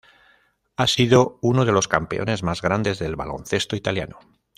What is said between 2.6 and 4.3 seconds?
grandes del baloncesto italiano.